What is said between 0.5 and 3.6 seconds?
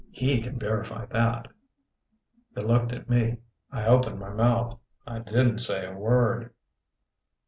verify that." They looked at me.